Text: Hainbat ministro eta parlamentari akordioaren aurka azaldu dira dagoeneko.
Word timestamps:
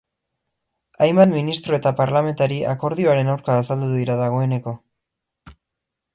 Hainbat 1.05 1.31
ministro 1.33 1.77
eta 1.79 1.91
parlamentari 1.99 2.57
akordioaren 2.73 3.31
aurka 3.35 3.59
azaldu 3.61 3.93
dira 4.01 4.19
dagoeneko. 4.23 4.77